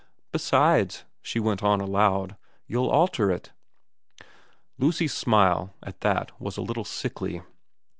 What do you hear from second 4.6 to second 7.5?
Lucy's smile at that was a little sickly.